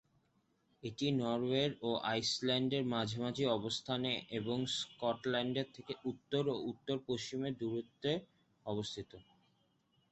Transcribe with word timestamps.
এটি 0.83 1.07
নরওয়ে 1.19 1.65
ও 1.81 1.89
আইসল্যান্ডের 2.11 2.83
মাঝামাঝি 2.93 3.45
অবস্থানে 3.57 4.11
এবং 4.39 4.57
স্কটল্যান্ড 4.77 5.55
থেকে 5.75 5.93
উত্তর 6.11 6.43
ও 6.47 6.65
উত্তর-পশ্চিমে 6.71 7.49
দূরত্বে 7.59 8.11
অবস্থিত। 8.65 9.11